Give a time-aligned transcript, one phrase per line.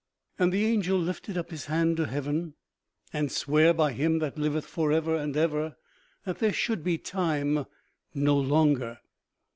[0.39, 2.55] "And the angel lifted up his hand to heaven
[3.13, 5.77] and sware by Him that liveth forever and ever
[6.25, 7.67] that there should be time
[8.15, 8.97] no longer."